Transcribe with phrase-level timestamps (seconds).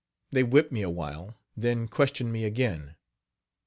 [0.31, 2.95] They whipped me a while, then questioned me again.